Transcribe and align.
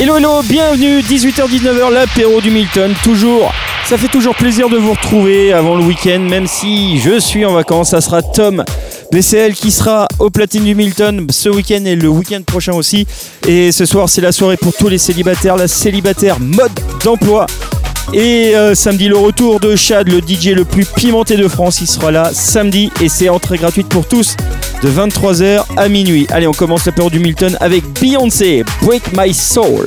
Hello 0.00 0.16
hello, 0.16 0.42
bienvenue 0.44 1.00
18h-19h 1.00 1.90
l'apéro 1.90 2.40
du 2.40 2.52
Milton, 2.52 2.94
toujours. 3.02 3.52
Ça 3.84 3.98
fait 3.98 4.06
toujours 4.06 4.36
plaisir 4.36 4.68
de 4.68 4.76
vous 4.76 4.92
retrouver 4.92 5.52
avant 5.52 5.74
le 5.74 5.82
week-end, 5.82 6.20
même 6.20 6.46
si 6.46 7.00
je 7.00 7.18
suis 7.18 7.44
en 7.44 7.52
vacances. 7.52 7.90
Ça 7.90 8.00
sera 8.00 8.22
Tom 8.22 8.64
BCL 9.10 9.54
qui 9.54 9.72
sera 9.72 10.06
au 10.20 10.30
platine 10.30 10.62
du 10.62 10.76
Milton 10.76 11.26
ce 11.30 11.48
week-end 11.48 11.84
et 11.84 11.96
le 11.96 12.06
week-end 12.06 12.42
prochain 12.46 12.74
aussi. 12.74 13.08
Et 13.48 13.72
ce 13.72 13.86
soir, 13.86 14.08
c'est 14.08 14.20
la 14.20 14.30
soirée 14.30 14.56
pour 14.56 14.72
tous 14.72 14.88
les 14.88 14.98
célibataires, 14.98 15.56
la 15.56 15.66
célibataire 15.66 16.38
mode 16.38 16.78
d'emploi. 17.02 17.46
Et 18.12 18.54
euh, 18.54 18.76
samedi, 18.76 19.08
le 19.08 19.16
retour 19.16 19.58
de 19.58 19.74
Chad, 19.74 20.08
le 20.08 20.20
DJ 20.20 20.50
le 20.50 20.64
plus 20.64 20.84
pimenté 20.84 21.36
de 21.36 21.48
France. 21.48 21.80
Il 21.80 21.88
sera 21.88 22.12
là 22.12 22.30
samedi 22.32 22.92
et 23.00 23.08
c'est 23.08 23.30
entrée 23.30 23.58
gratuite 23.58 23.88
pour 23.88 24.06
tous 24.06 24.36
de 24.82 24.88
23h 24.88 25.64
à 25.76 25.88
minuit. 25.88 26.26
Allez, 26.30 26.46
on 26.46 26.52
commence 26.52 26.86
l'apéro 26.86 27.10
du 27.10 27.18
Milton 27.18 27.56
avec 27.60 27.84
Beyoncé, 28.00 28.64
Break 28.82 29.16
My 29.16 29.32
Soul. 29.34 29.86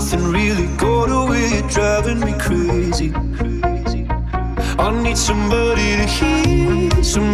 nothing 0.00 0.32
really 0.32 0.66
got 0.78 1.10
away. 1.10 1.46
You're 1.50 1.68
driving 1.68 2.20
me 2.20 2.32
crazy. 2.38 3.12
I 4.78 5.02
need 5.02 5.18
somebody 5.18 5.96
to 6.00 6.06
hear. 6.06 7.04
Somebody 7.04 7.29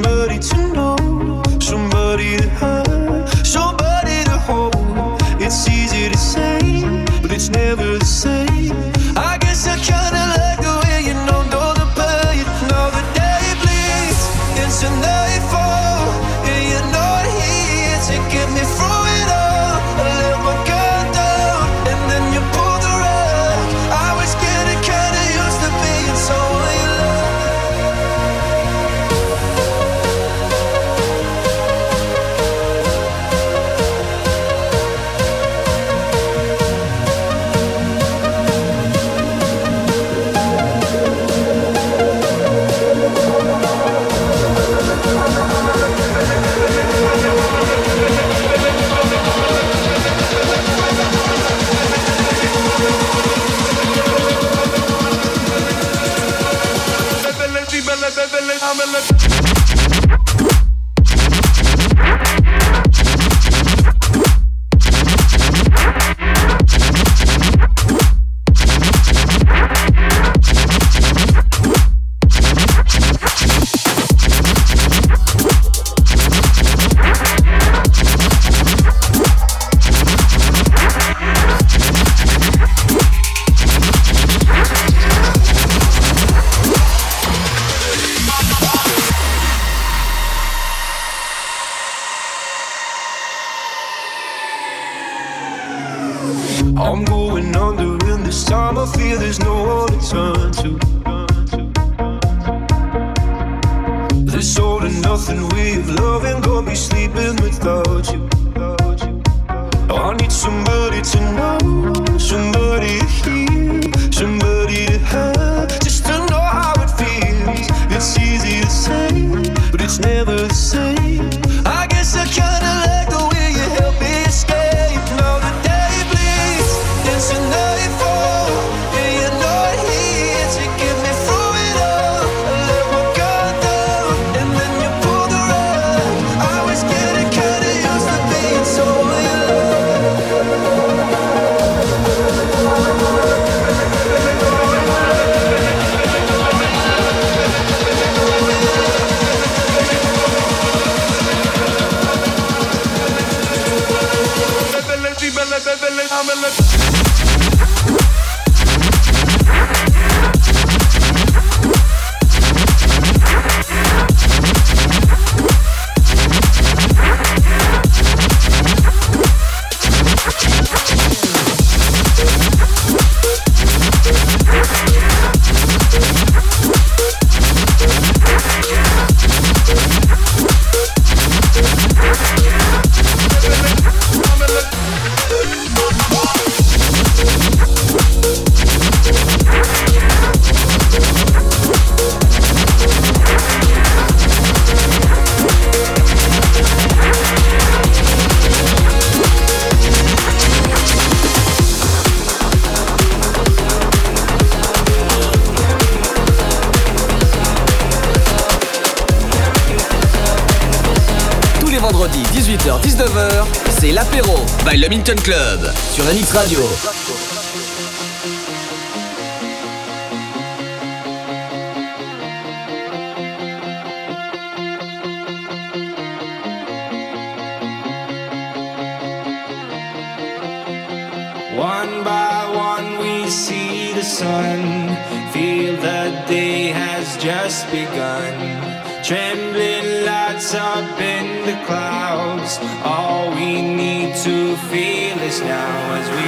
by 214.67 214.77
Le 214.77 214.89
Minton 214.89 215.15
Club 215.23 215.73
sur 215.93 216.05
NX 216.05 216.33
Radio. 216.33 216.96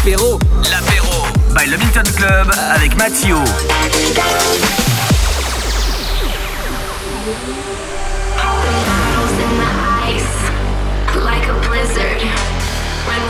l'apéro. 0.00 0.38
L'apéro. 0.70 1.26
By 1.54 1.66
Le 1.68 1.76
Milton 1.76 2.10
Club 2.16 2.50
avec 2.74 2.96
Mathieu. 2.96 3.36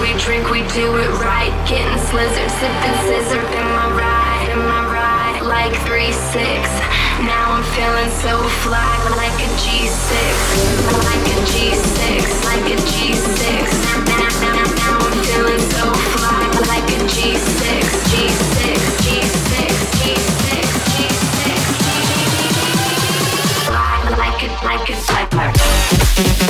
we 0.00 0.14
drink, 0.18 0.50
we 0.50 0.62
do 0.72 0.96
it 0.96 1.10
right. 1.20 1.52
Getting 1.68 1.98
slizzard, 2.08 2.50
sipping 2.58 2.96
scissor, 3.04 3.40
in 3.40 3.66
my 3.74 3.90
ride, 3.92 4.48
in 4.50 4.58
my 4.58 4.82
ride. 4.90 5.42
Like 5.42 5.72
3-6, 5.84 6.14
now 7.26 7.52
I'm 7.52 7.64
feeling 7.74 8.10
so 8.22 8.38
fly. 8.62 8.94
Like 9.16 9.34
a 9.34 9.50
G6, 9.58 10.14
like 11.04 11.26
a 11.26 11.40
G6, 11.50 12.44
like 12.44 12.72
a 12.72 12.78
G6. 12.86 13.50
Now, 14.06 14.20
now, 14.20 14.54
now, 14.54 14.74
now 14.74 14.98
I'm 14.98 15.24
feeling 15.24 15.58
so 15.58 15.92
fly 15.92 16.09
like 16.70 16.84
it, 24.42 24.62
like 24.62 24.90
it, 24.90 25.08
like 25.34 25.54
it. 26.18 26.49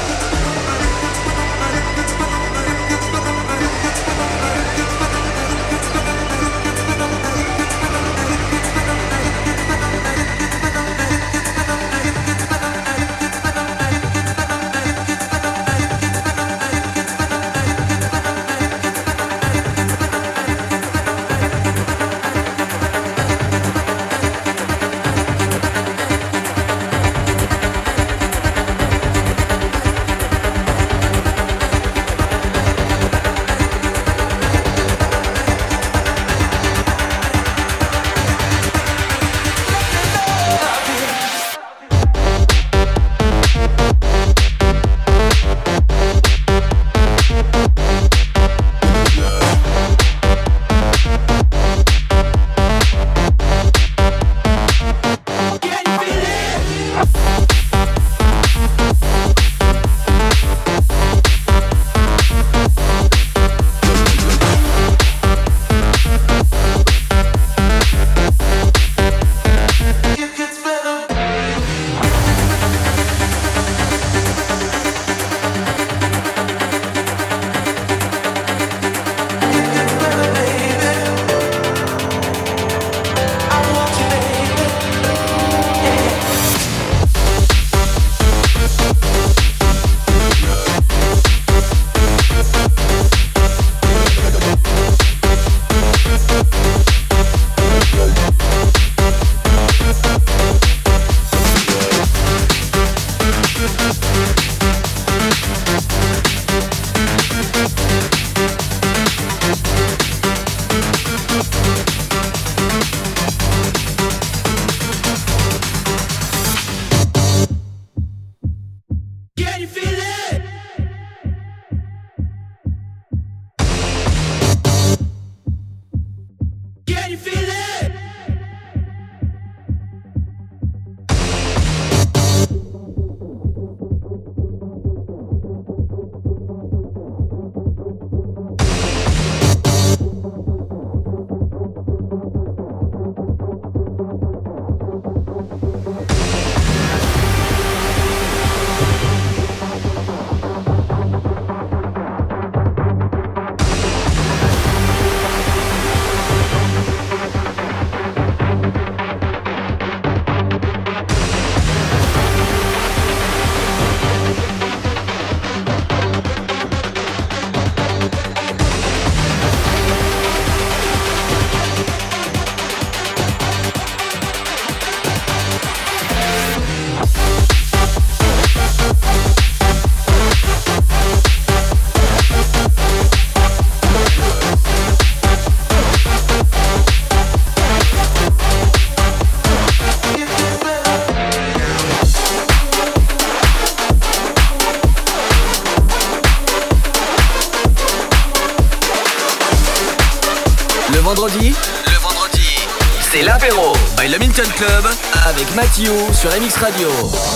Sur 206.13 206.29
MX 206.29 206.57
Radio. 206.57 207.30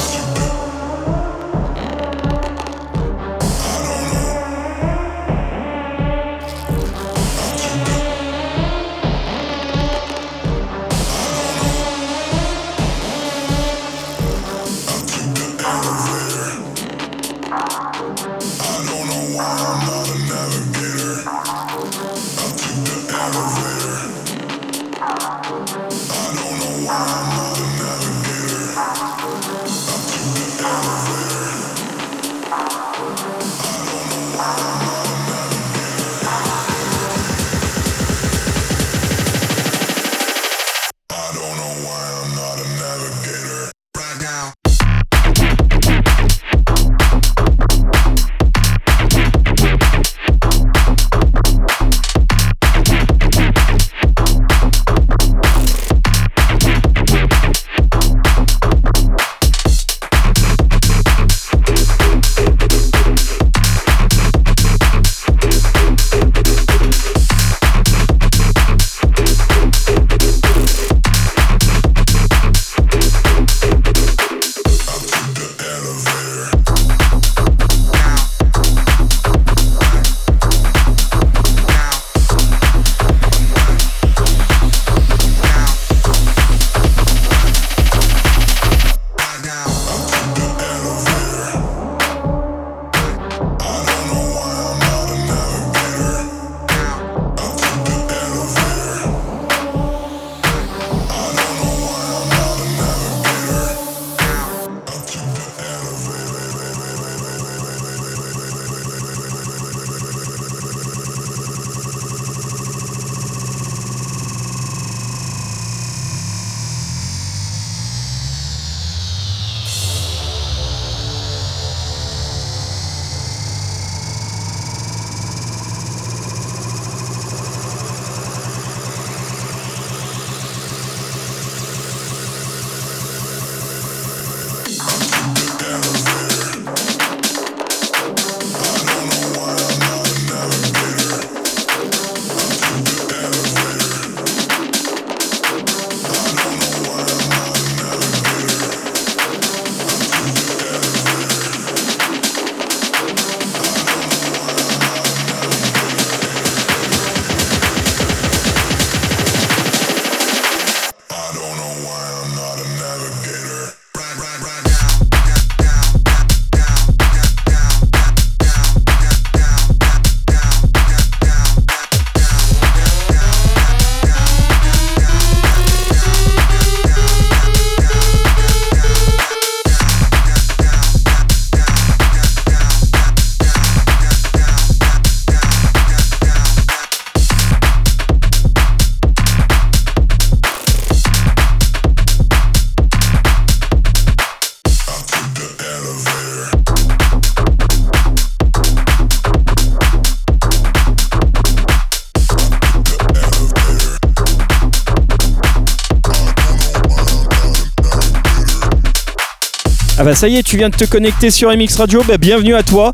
Bah 210.06 210.13
ça 210.13 210.27
y 210.27 210.37
est, 210.37 210.43
tu 210.43 210.56
viens 210.56 210.69
de 210.69 210.75
te 210.75 210.85
connecter 210.85 211.31
sur 211.31 211.49
MX 211.49 211.77
Radio, 211.77 212.03
bah 212.08 212.19
bienvenue 212.19 212.53
à 212.53 212.62
toi. 212.62 212.91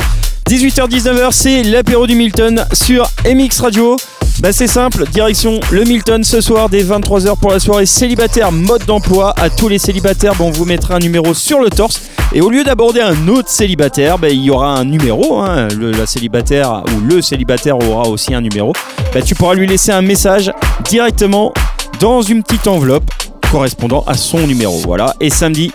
18h-19h, 0.49 1.33
c'est 1.33 1.61
l'apéro 1.61 2.07
du 2.07 2.15
Milton 2.15 2.63
sur 2.71 3.05
MX 3.25 3.59
Radio. 3.59 3.97
Bah 4.39 4.53
c'est 4.53 4.67
simple, 4.67 5.03
direction 5.11 5.59
le 5.73 5.83
Milton 5.83 6.23
ce 6.23 6.39
soir 6.39 6.69
dès 6.69 6.83
23h 6.83 7.37
pour 7.37 7.51
la 7.51 7.59
soirée 7.59 7.85
célibataire 7.85 8.53
mode 8.53 8.85
d'emploi. 8.85 9.33
À 9.41 9.49
tous 9.49 9.67
les 9.67 9.77
célibataires, 9.77 10.35
on 10.39 10.51
vous 10.51 10.63
mettra 10.63 10.95
un 10.95 10.99
numéro 10.99 11.33
sur 11.33 11.59
le 11.59 11.69
torse. 11.69 12.01
Et 12.31 12.39
au 12.39 12.49
lieu 12.49 12.63
d'aborder 12.63 13.01
un 13.01 13.27
autre 13.27 13.49
célibataire, 13.49 14.17
bah, 14.17 14.29
il 14.29 14.41
y 14.41 14.49
aura 14.49 14.73
un 14.77 14.85
numéro. 14.85 15.41
Hein. 15.41 15.67
Le, 15.77 16.05
célibataire 16.05 16.81
ou 16.95 17.01
le 17.01 17.21
célibataire 17.21 17.77
aura 17.77 18.07
aussi 18.07 18.33
un 18.33 18.41
numéro. 18.41 18.71
Bah, 19.13 19.21
tu 19.21 19.35
pourras 19.35 19.55
lui 19.55 19.67
laisser 19.67 19.91
un 19.91 20.01
message 20.01 20.49
directement 20.85 21.51
dans 21.99 22.21
une 22.21 22.41
petite 22.41 22.67
enveloppe 22.67 23.03
correspondant 23.51 24.05
à 24.07 24.15
son 24.15 24.47
numéro. 24.47 24.77
Voilà. 24.85 25.13
Et 25.19 25.29
samedi, 25.29 25.73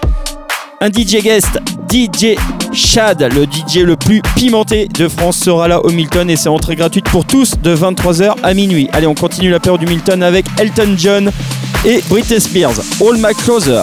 un 0.86 0.90
DJ 0.90 1.20
guest, 1.20 1.58
DJ 1.90 2.36
Chad, 2.72 3.20
le 3.34 3.44
DJ 3.44 3.78
le 3.78 3.96
plus 3.96 4.22
pimenté 4.36 4.86
de 4.86 5.08
France, 5.08 5.36
sera 5.38 5.66
là 5.66 5.84
au 5.84 5.90
Milton 5.90 6.30
et 6.30 6.36
c'est 6.36 6.48
entrée 6.48 6.76
gratuite 6.76 7.08
pour 7.08 7.24
tous 7.24 7.54
de 7.60 7.74
23h 7.74 8.36
à 8.40 8.54
minuit. 8.54 8.88
Allez, 8.92 9.08
on 9.08 9.14
continue 9.14 9.50
la 9.50 9.58
peur 9.58 9.78
du 9.78 9.86
Milton 9.86 10.22
avec 10.22 10.46
Elton 10.60 10.94
John 10.96 11.32
et 11.84 12.02
Britney 12.08 12.40
Spears. 12.40 12.78
All 13.00 13.16
My 13.16 13.34
Closer. 13.34 13.82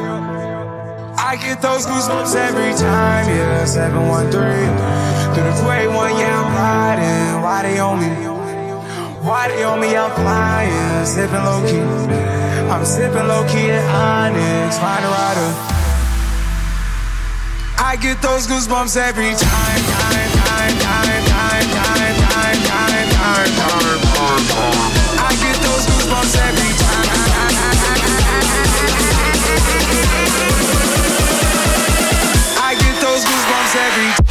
I 1.31 1.37
get 1.37 1.61
those 1.61 1.85
goosebumps 1.85 2.35
every 2.35 2.75
time, 2.75 3.25
yeah. 3.29 3.63
713 3.63 4.35
through 5.31 5.47
the 5.47 5.55
281, 5.63 6.19
yeah, 6.19 6.43
I'm 6.43 6.51
riding. 6.51 7.39
Why 7.39 7.63
they 7.63 7.79
on 7.79 8.03
me? 8.03 8.11
Why 9.23 9.47
they 9.47 9.63
on 9.63 9.79
me? 9.79 9.95
I'm 9.95 10.11
flying, 10.11 11.05
sipping 11.07 11.39
low 11.47 11.63
key. 11.63 11.79
I'm 12.67 12.83
sipping 12.83 13.31
low 13.31 13.47
key 13.47 13.71
at 13.71 13.79
Onyx, 13.79 14.75
find 14.75 15.05
a 15.05 15.07
rider. 15.07 15.49
I 17.79 17.95
get 17.95 18.21
those 18.21 18.43
goosebumps 18.43 18.99
every 18.99 19.31
time, 19.31 19.83
time, 19.87 20.31
time, 20.35 20.75
time, 20.83 21.15
time, 21.31 21.31
time, 21.31 22.11
time, 22.11 22.15
time, 22.27 22.59
time, 22.59 23.07
time, 23.15 23.47
time, 23.47 23.51
time. 23.55 24.75
I 25.15 25.31
get 25.39 25.55
those 25.63 25.87
goosebumps 25.87 26.35
every 26.43 26.75
time 26.75 27.11
goosebumps 33.25 33.75
every 33.75 34.25
time. 34.25 34.30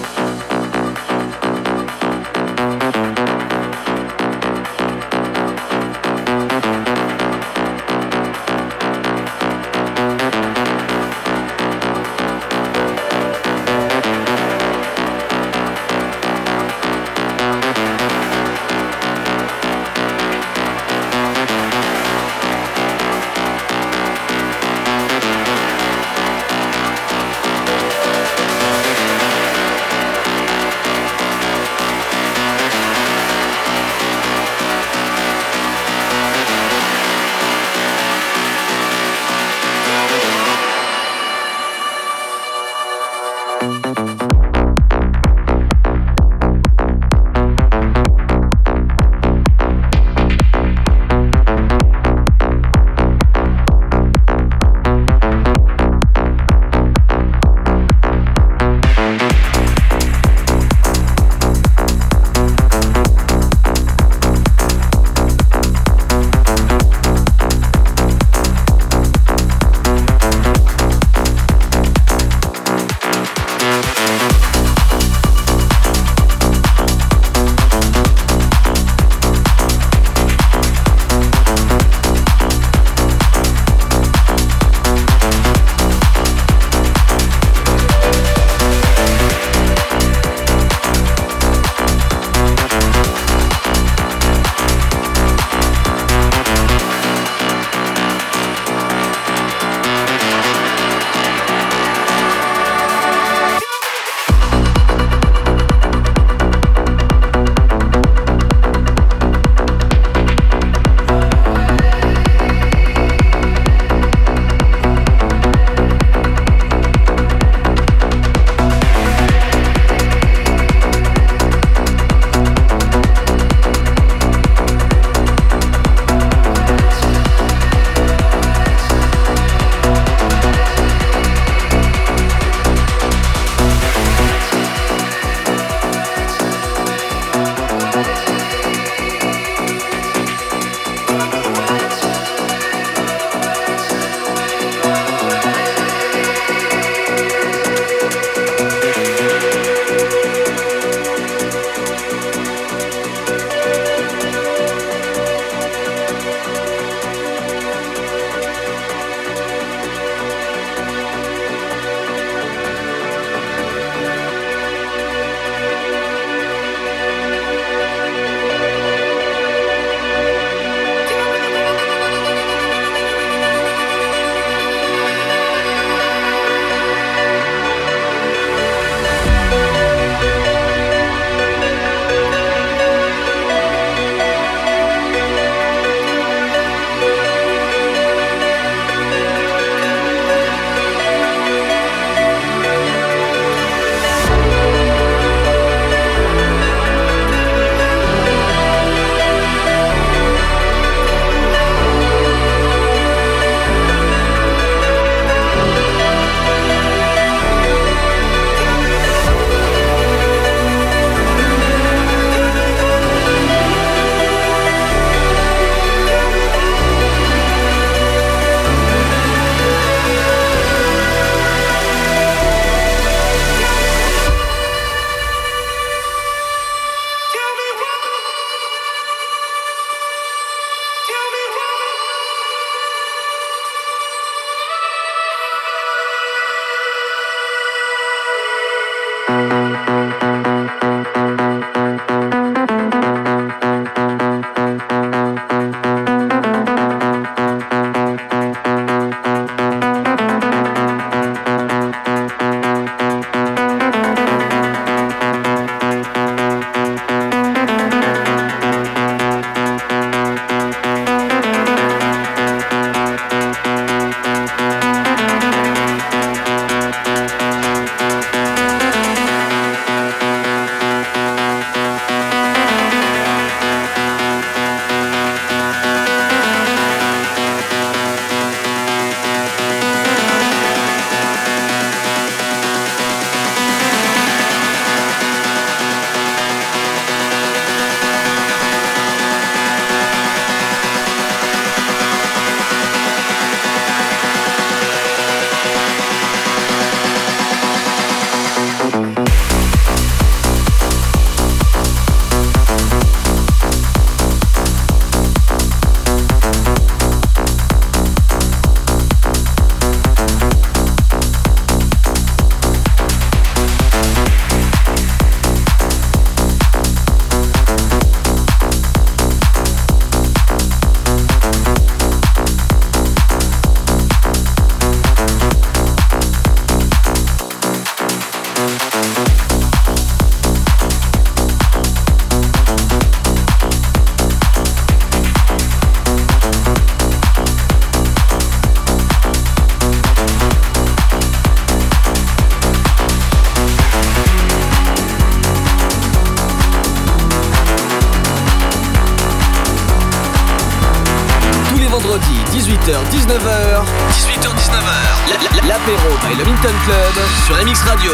19h. 353.31 353.85
18h-19h. 354.11 355.65
L'apéro 355.65 356.09
by 356.21 356.35
le 356.35 356.43
Minton 356.43 356.75
Club 356.83 357.15
sur 357.45 357.55
MX 357.63 357.81
Radio. 357.83 358.11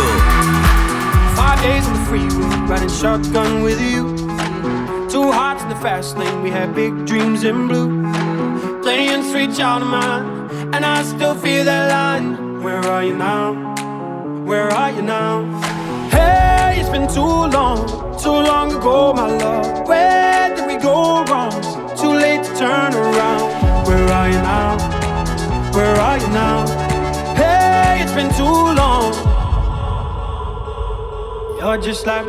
Five 1.36 1.60
days 1.64 1.88
on 1.88 1.94
the 1.94 2.06
freeway, 2.06 2.68
riding 2.68 2.88
shotgun 2.88 3.64
with 3.64 3.82
you. 3.82 4.16
Two 5.10 5.32
hearts 5.32 5.64
in 5.64 5.70
the 5.70 5.76
fast 5.78 6.20
lane, 6.20 6.44
we 6.44 6.52
had 6.52 6.76
big 6.76 6.94
dreams 7.08 7.44
in 7.44 7.68
blue. 7.68 8.04
Playing 8.84 9.24
street 9.24 9.56
child 9.56 9.82
of 9.82 9.88
mine. 9.88 10.37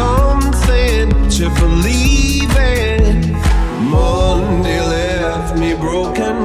something 0.00 1.08
to 1.36 1.44
believe 1.60 2.54
in. 2.56 3.02
Monday 3.90 4.80
left 4.80 5.58
me 5.58 5.74
broken 5.74 6.39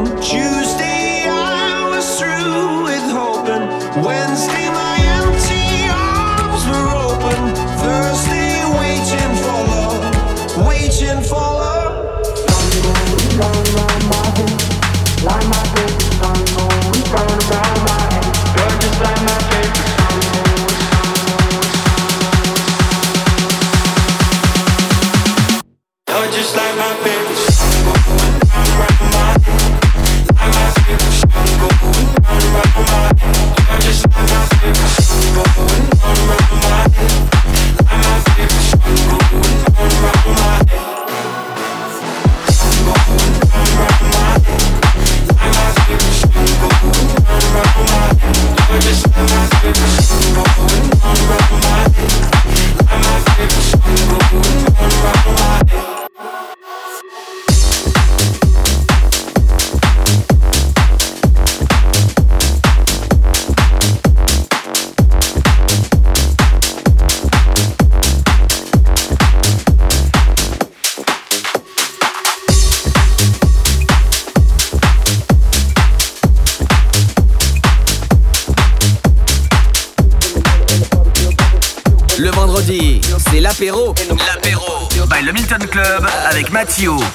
with 86.78 87.15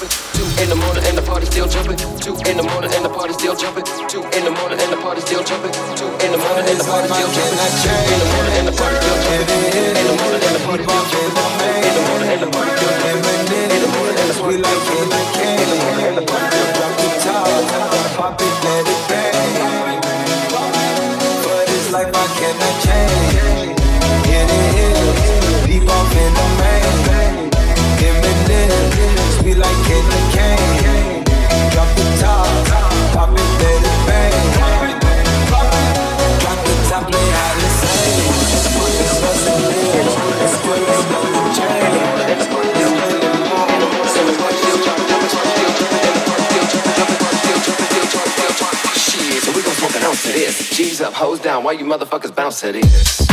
G's 50.71 51.01
up, 51.01 51.13
hoes 51.13 51.39
down, 51.41 51.65
why 51.65 51.73
you 51.73 51.83
motherfuckers 51.83 52.33
bounce 52.33 52.61
to 52.61 52.71
this? 52.71 53.30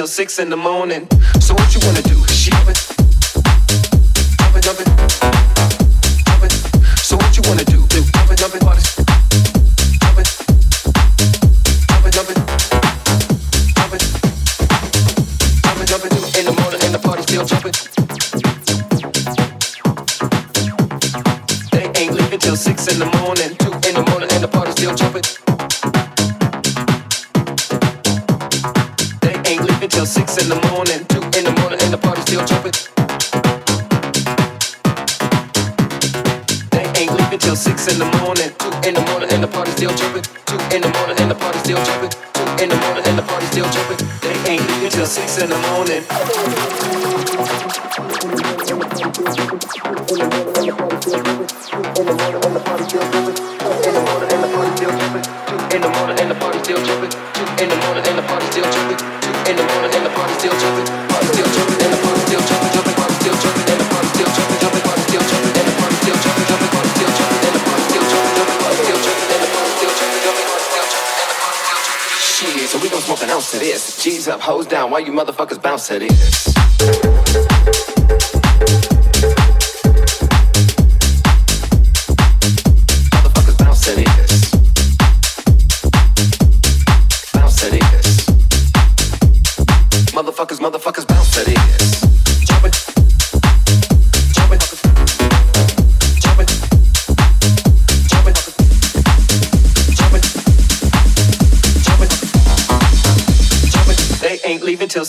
till 0.00 0.06
six 0.06 0.38
in 0.38 0.48
the 0.48 0.56
morning. 0.56 1.06
So 1.40 1.52
what 1.52 1.74
you 1.74 1.80
wanna 1.86 2.00
do? 2.00 2.26
She 2.28 2.50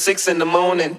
six 0.02 0.28
in 0.28 0.40
the 0.40 0.46
morning. 0.46 0.98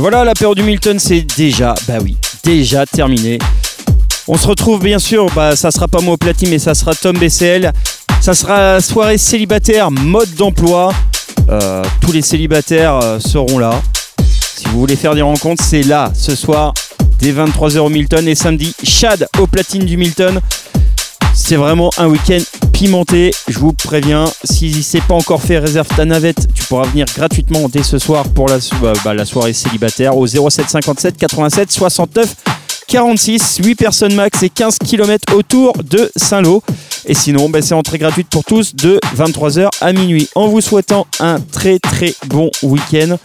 Voilà, 0.00 0.24
l'apéro 0.24 0.54
du 0.54 0.62
Milton, 0.62 0.98
c'est 0.98 1.20
déjà, 1.36 1.74
bah 1.86 1.98
oui, 2.02 2.16
déjà 2.42 2.86
terminé. 2.86 3.38
On 4.26 4.38
se 4.38 4.46
retrouve 4.46 4.82
bien 4.82 4.98
sûr, 4.98 5.26
bah 5.36 5.56
ça 5.56 5.70
sera 5.70 5.88
pas 5.88 6.00
moi 6.00 6.14
au 6.14 6.16
platine, 6.16 6.48
mais 6.48 6.58
ça 6.58 6.74
sera 6.74 6.94
Tom 6.94 7.18
BCL. 7.18 7.70
Ça 8.22 8.32
sera 8.32 8.80
soirée 8.80 9.18
célibataire, 9.18 9.90
mode 9.90 10.34
d'emploi. 10.36 10.94
Euh, 11.50 11.84
tous 12.00 12.12
les 12.12 12.22
célibataires 12.22 12.98
euh, 13.02 13.18
seront 13.20 13.58
là. 13.58 13.82
Si 14.56 14.64
vous 14.68 14.80
voulez 14.80 14.96
faire 14.96 15.14
des 15.14 15.22
rencontres, 15.22 15.62
c'est 15.62 15.82
là, 15.82 16.10
ce 16.14 16.34
soir, 16.34 16.72
dès 17.18 17.32
23h 17.32 17.80
au 17.80 17.90
Milton. 17.90 18.26
Et 18.26 18.34
samedi, 18.34 18.74
Chad 18.82 19.28
au 19.38 19.46
platine 19.46 19.84
du 19.84 19.98
Milton. 19.98 20.40
C'est 21.34 21.56
vraiment 21.56 21.90
un 21.98 22.06
week-end 22.06 22.40
pimenté, 22.80 23.30
je 23.46 23.58
vous 23.58 23.74
préviens. 23.74 24.24
Si 24.42 24.82
c'est 24.82 25.02
pas 25.02 25.12
encore 25.12 25.42
fait, 25.42 25.58
réserve 25.58 25.86
ta 25.86 26.06
navette. 26.06 26.48
Tu 26.54 26.62
pourras 26.64 26.86
venir 26.86 27.04
gratuitement 27.14 27.68
dès 27.68 27.82
ce 27.82 27.98
soir 27.98 28.26
pour 28.28 28.48
la, 28.48 28.56
bah, 28.80 28.94
bah, 29.04 29.24
soirée 29.26 29.52
célibataire 29.52 30.16
au 30.16 30.26
07 30.26 30.70
57 30.70 31.18
87 31.18 31.70
69 31.70 32.34
46. 32.88 33.58
8 33.62 33.74
personnes 33.74 34.14
max 34.14 34.42
et 34.42 34.48
15 34.48 34.78
km 34.78 35.36
autour 35.36 35.74
de 35.84 36.10
Saint-Lô. 36.16 36.62
Et 37.04 37.12
sinon, 37.12 37.50
bah, 37.50 37.60
c'est 37.60 37.74
entrée 37.74 37.98
gratuite 37.98 38.28
pour 38.30 38.44
tous 38.44 38.74
de 38.74 38.98
23h 39.14 39.68
à 39.82 39.92
minuit. 39.92 40.30
En 40.34 40.48
vous 40.48 40.62
souhaitant 40.62 41.06
un 41.18 41.38
très 41.38 41.78
très 41.80 42.14
bon 42.28 42.50
week-end. 42.62 43.18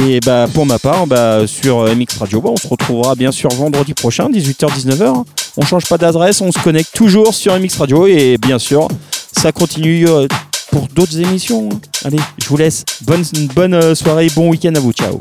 Et 0.00 0.20
bah, 0.20 0.46
pour 0.52 0.64
ma 0.64 0.78
part, 0.78 1.06
bah, 1.08 1.46
sur 1.46 1.80
euh, 1.80 1.94
MX 1.94 2.18
Radio, 2.20 2.40
bah, 2.40 2.50
on 2.52 2.56
se 2.56 2.68
retrouvera 2.68 3.16
bien 3.16 3.32
sûr 3.32 3.50
vendredi 3.50 3.94
prochain, 3.94 4.28
18h-19h. 4.30 5.24
On 5.56 5.62
change 5.64 5.86
pas 5.86 5.98
d'adresse, 5.98 6.40
on 6.40 6.52
se 6.52 6.58
connecte 6.60 6.90
toujours 6.94 7.34
sur 7.34 7.58
MX 7.58 7.76
Radio 7.78 8.06
et 8.06 8.38
bien 8.38 8.60
sûr, 8.60 8.86
ça 9.32 9.50
continue 9.50 10.08
euh, 10.08 10.28
pour 10.70 10.86
d'autres 10.94 11.18
émissions. 11.18 11.68
Allez, 12.04 12.20
je 12.40 12.48
vous 12.48 12.56
laisse. 12.56 12.84
Bonne, 13.02 13.24
bonne 13.54 13.74
euh, 13.74 13.94
soirée, 13.96 14.28
bon 14.36 14.50
week-end 14.50 14.74
à 14.76 14.80
vous. 14.80 14.92
Ciao. 14.92 15.18